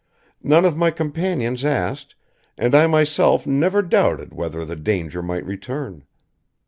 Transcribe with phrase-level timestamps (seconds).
[0.41, 2.15] None of my companions asked,
[2.57, 6.05] and I myself never doubted whether the danger might return.